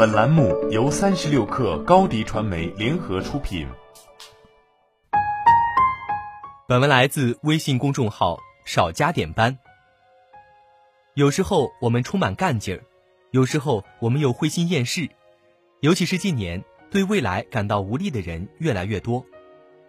[0.00, 3.68] 本栏目由三十六氪高低传媒联合出品。
[6.66, 9.58] 本文来自微信公众号“少加点班”。
[11.12, 12.80] 有时候我们充满干劲儿，
[13.32, 15.06] 有时候我们又灰心厌世，
[15.80, 19.22] 尤其是近年，对未来感到无力的人越来越多。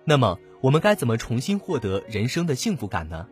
[0.03, 3.25] 那么，我们该怎么重新获得人生的幸福感呢？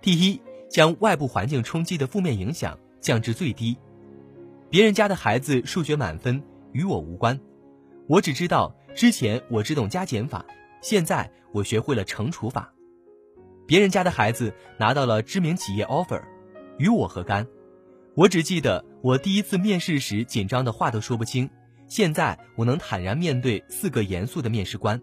[0.00, 0.40] 第一，
[0.70, 3.76] 将外部环境冲击的负面影响降至最低。
[4.70, 6.40] 别人家的孩子数学满分，
[6.70, 7.38] 与我无关。
[8.06, 10.46] 我只知道之前我只懂加减法，
[10.80, 12.72] 现在我学会了乘除法。
[13.66, 16.22] 别人家的孩子拿到了知名企业 offer，
[16.78, 17.44] 与我何干？
[18.14, 21.50] 我只记得我第一次面试时紧张的话都说不清，
[21.88, 25.00] 现在我能坦然面对四个严肃的面试官。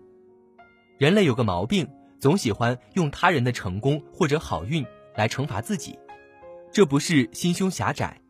[0.97, 1.85] 人类有个毛病，
[2.19, 4.85] 总喜欢用他人的成功或者好运
[5.17, 5.99] 来惩罚自己，
[6.71, 8.21] 这不是心胸狭窄。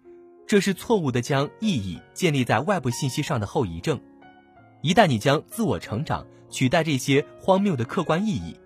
[0.48, 4.00] 这是错误的将意义建立在外部信息上的后遗症。
[4.82, 8.58] 一旦你将自我成长取代这些荒谬的客观意义，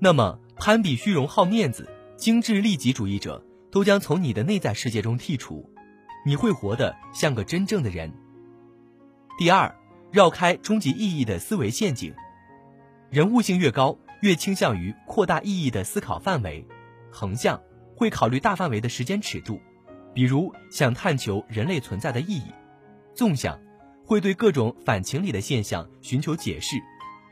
[0.00, 5.70] 那么攀比、虚荣、好面子、精致利己主义者都将从你的内在世界中剔除，
[6.26, 8.12] 你会活得像个真正的人。
[9.38, 9.72] 第二，
[10.10, 12.12] 绕开终极意义的思维陷阱。
[13.08, 16.66] 人悟性越高，越倾向于扩大意义的思考范围。
[17.12, 17.60] 横向
[17.96, 19.60] 会考虑大范围的时间尺度。
[20.12, 22.52] 比如想探求人类存在的意义，
[23.14, 23.58] 纵向
[24.04, 26.76] 会对各种反情理的现象寻求解释，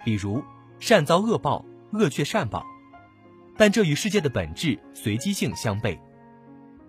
[0.04, 0.42] 比如
[0.78, 2.64] 善遭恶报，恶却善报。
[3.56, 5.98] 但这与世界的本质随机性相悖。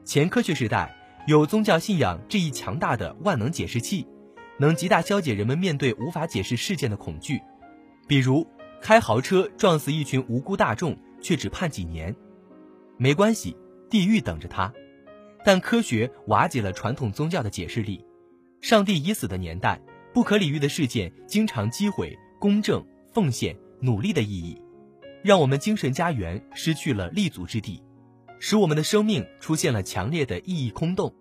[0.06, 4.08] 前科学时代有宗教信仰这一强大的万能解释器，
[4.59, 7.42] 能极大消解人们面对无法解释事件的恐惧。
[8.08, 8.46] 比如
[8.81, 12.16] 开豪车撞死一群无辜大众，却只判几年，
[12.98, 13.58] 没关系，
[13.90, 14.72] 地狱等着他。
[15.44, 18.06] 但科学瓦解了传统宗教的解释力，
[18.62, 19.81] 上帝已死的年代，
[20.14, 24.62] 不可理喻的事件经常击毁公正、奉献、努力的意义，
[25.23, 27.81] 让我们精神家园失去了立足之地，
[28.40, 31.13] 使我们的生命出现了强烈的意义空洞。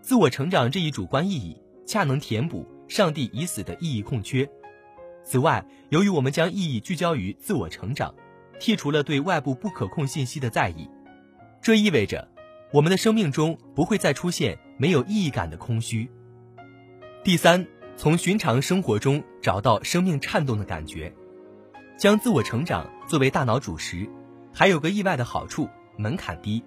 [0.00, 4.48] 自我成长这一主观意义，恰能填补上帝已死的意义空缺。
[5.22, 8.14] 此外，由于我们将意义聚焦于自我成长，
[8.58, 10.88] 剔除了对外部不可控信息的在意，
[11.60, 12.33] 这意味着。
[12.74, 16.10] 我们的生命中不会再出现没有意义感的空虚。
[17.22, 17.64] 第三，
[17.96, 21.14] 从寻常生活中找到生命颤动的感觉，
[21.96, 24.10] 将自我成长作为大脑主食，
[24.52, 26.64] 还有个意外的好处：门槛低。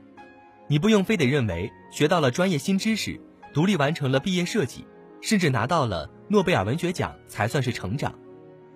[0.68, 3.20] 你不用非得认为学到了专业新知识，
[3.54, 4.88] 独立完成了毕业设计，
[5.22, 8.18] 甚至拿到了诺贝尔文学奖才算是成长，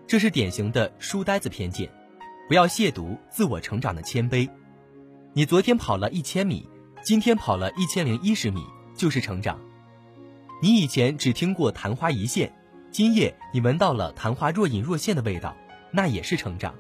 [0.06, 1.90] 这是典型的书呆子偏见。
[2.50, 4.50] 不要亵渎自我成长的谦卑。
[5.32, 6.68] 你昨天跑了一千米。
[7.04, 8.64] 今天跑了一千零一十米，
[8.96, 9.60] 就是成长。
[10.62, 12.54] 你以前只听过昙花一现，
[12.92, 15.58] 今夜你闻到了昙花若隐若现的味道，
[15.92, 16.76] 那也是成长。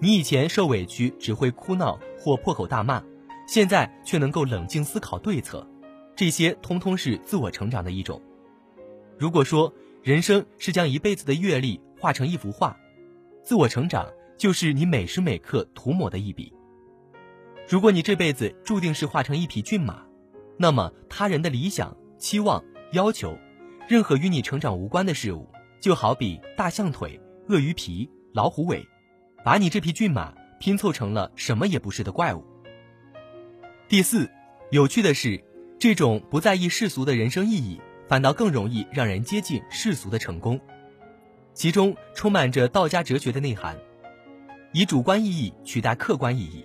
[0.00, 3.00] 你以前受委屈只会哭闹或破口大骂，
[3.46, 5.64] 现在却能够冷静思考对策，
[6.16, 8.20] 这些通通是自我成长的一种。
[9.16, 12.76] 如果说人生是将一辈子的阅历画成一幅画，
[13.44, 16.52] 自我成长就是你每时每刻涂抹的一笔。
[17.68, 20.04] 如果你这辈子注定是化成一匹骏马，
[20.56, 22.62] 那么他人的理想、期望、
[22.92, 23.36] 要求，
[23.88, 25.48] 任何与你成长无关的事物，
[25.80, 28.86] 就好比大象腿、鳄鱼皮、老虎尾，
[29.44, 32.44] 把你这匹骏马拼凑成了什么也不是的怪物。
[33.88, 34.30] 第四，
[34.70, 35.42] 有趣的是，
[35.76, 40.60] 这种不在意世俗的人生意义，反倒更容易让人接近世俗的成功，
[41.52, 43.76] 其中充满着道家哲学的内涵，
[44.72, 46.64] 以主观意义取代客观意义。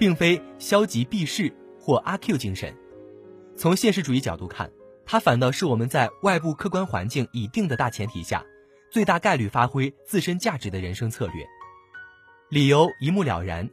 [0.00, 2.74] 并非消极避世或阿 Q 精神，
[3.54, 4.72] 从现实主义角度看，
[5.04, 8.42] 它反倒是我们在外部客观环境已定的大前提下，
[8.90, 11.46] 最大概率发挥自身价值的人生策略。
[12.48, 13.68] 理由一目了然：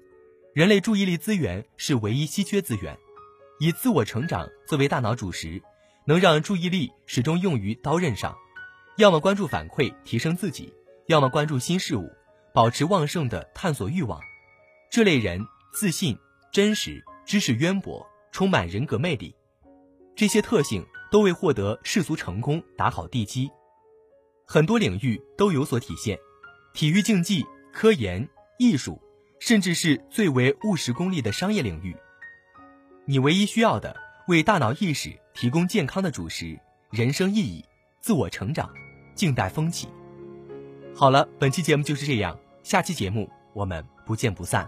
[0.53, 2.97] 人类注意力资源是唯一稀缺资源，
[3.61, 5.61] 以自我成长作为大脑主食，
[6.05, 8.35] 能让注意力始终用于刀刃上，
[8.97, 10.73] 要么关注反馈提升自己，
[11.05, 12.11] 要么关注新事物，
[12.53, 14.19] 保持旺盛的探索欲望。
[14.91, 15.47] 这类人。
[15.79, 16.17] 自信、
[16.51, 19.35] 真实、知识渊博、充满人格魅力，
[20.15, 23.47] 这些特性都为获得世俗成功打好地基。
[24.47, 26.17] 很多领域都有所体现，
[26.73, 28.27] 体育竞技、科研、
[28.57, 28.99] 艺术，
[29.39, 31.95] 甚至是最为务实功利的商业领域。
[33.05, 33.95] 你唯一需要的，
[34.27, 36.59] 为大脑意识提供健康的主食，
[36.89, 37.63] 人生意义、
[38.01, 38.73] 自我成长，
[39.13, 39.87] 静待风起。
[40.95, 44.67] 好了，本期节目就是这样，下期节目我们不见不散。